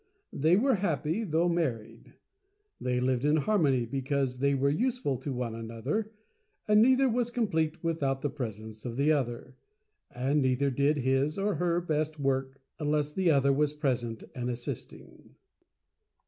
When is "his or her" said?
10.97-11.79